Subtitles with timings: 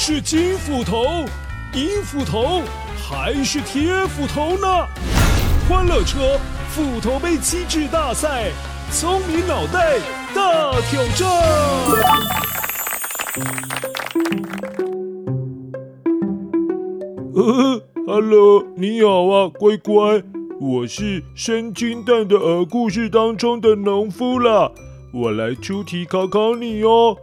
[0.00, 1.24] 是金斧头、
[1.74, 2.62] 银斧头
[2.96, 4.86] 还是铁斧头呢？
[5.68, 8.52] 欢乐车斧头杯机智大赛，
[8.92, 9.98] 聪明脑袋
[10.32, 11.28] 大挑战。
[17.34, 20.22] 呃，Hello，你好啊，乖乖，
[20.60, 24.70] 我是生金蛋的鹅故事当中的农夫啦，
[25.12, 27.16] 我来出题考考你哦。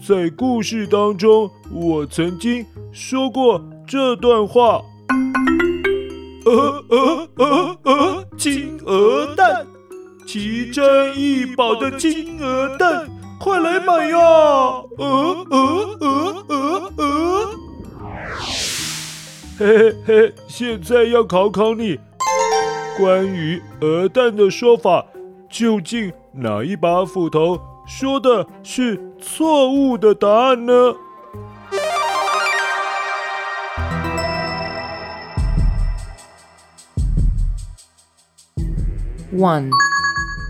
[0.00, 4.82] 在故事当中，我曾经说过这段话。
[6.44, 9.66] 鹅鹅鹅鹅，金鹅蛋，
[10.26, 13.08] 奇珍异宝的金鹅蛋，
[13.40, 14.18] 快来买呀！
[14.18, 17.50] 鹅鹅鹅鹅鹅，
[19.58, 21.98] 嘿嘿嘿，现在要考考你，
[22.98, 25.06] 关于鹅蛋的说法，
[25.48, 30.72] 究竟哪一把斧头说的是错误的答案呢
[39.36, 39.70] ？One，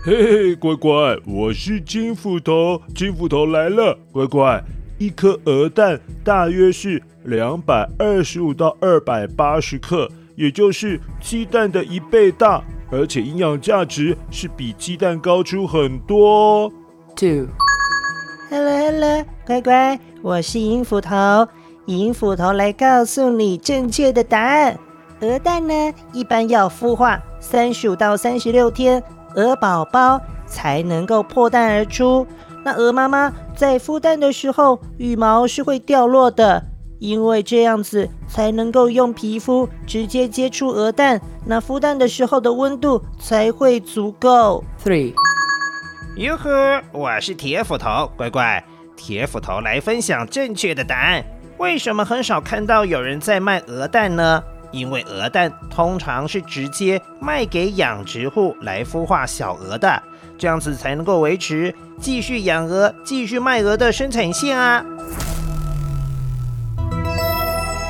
[0.05, 4.63] 嘿嘿，乖乖，我是金斧头，金斧头来了，乖乖，
[4.97, 16.71] 一颗鹅蛋大约是两百二十五到二百八十克，也就是鸡蛋的一倍大，而且营养价值是比鸡蛋高出很多。
[17.15, 21.47] Two，Hello Hello，乖乖，我是银斧头，
[21.85, 24.77] 银斧头来告诉你正确的答案。
[25.21, 29.01] 鹅蛋呢，一般要孵化三十五到三十六天，
[29.35, 32.27] 鹅宝宝才能够破蛋而出。
[32.65, 36.65] 那鹅妈妈在孵蛋的时候，羽毛是会掉落的，
[36.99, 44.65] 因为这样子才能够用皮肤直接接触鹅蛋，那孵蛋的时候的温度才会足够。
[44.83, 45.13] Three，
[46.17, 48.63] 哟呵，我是铁斧头，乖乖，
[48.95, 51.21] 铁斧头来分享正确的答案。
[51.57, 54.41] 为什么很少看到有人在卖鹅蛋呢？
[54.71, 60.01] 因为鹅蛋通常是直接卖给养殖户来孵化小鹅的，
[60.37, 64.85] 这样子才能够维持继续养鹅、继续卖鹅的生产线啊。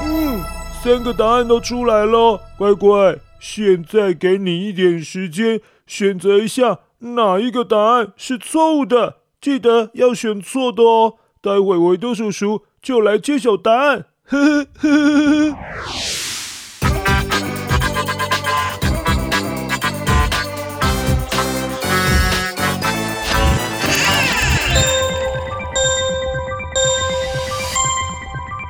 [0.04, 0.42] 嗯，
[0.84, 11.16] 三个答案都出来了，乖乖，现在给你一点时间选择一下哪一个答案是错误的，记得要选错的哦。
[11.42, 14.06] 待会维多叔叔就来揭晓答案。
[14.24, 15.58] 呵呵呵呵。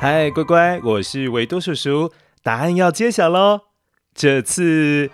[0.01, 2.11] 嗨，乖乖，我是维多叔叔，
[2.43, 3.61] 答案要揭晓喽。
[4.13, 5.09] 这次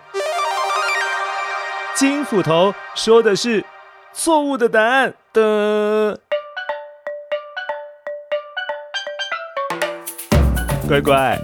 [1.95, 3.63] 金斧头说的是
[4.13, 6.19] 错误的答案的。
[10.87, 11.37] 乖乖，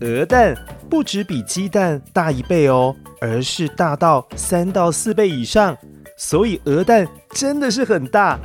[0.00, 0.56] 鹅蛋
[0.88, 5.76] 不只比鸡蛋大一倍哦，而是大到三到四倍以上，
[6.16, 8.38] 所以鹅蛋真的是很大。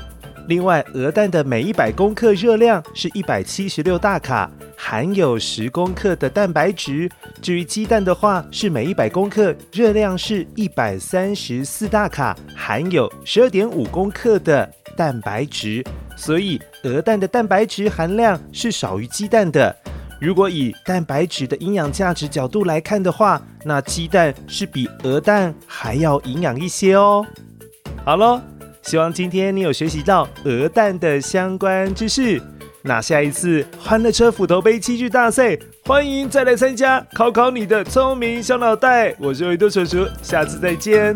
[0.48, 4.50] 另外，鹅蛋的每一百公克热量是一百七十六大卡，
[4.88, 7.10] 含有十公克的蛋白质。
[7.42, 15.84] 至于鸡蛋的话，是每一百公克热量是一百三十四大卡，含有十二点五公克的蛋白质。
[16.16, 19.76] 所以，鹅蛋的蛋白质含量是少于鸡蛋的。
[20.22, 27.26] 如果以蛋白质的营养价值角度来看的话，那鸡蛋是比鹅蛋还要营养一些哦。
[28.04, 28.40] 好喽。
[28.84, 32.40] 希望今天你有学习到鹅蛋的相关知识。
[32.88, 39.16] 那下一次欢乐车斧头杯器具大赛，欢迎再来参加，考考你的聪明小脑袋。
[39.18, 41.16] 我是维多叔叔，下次再见。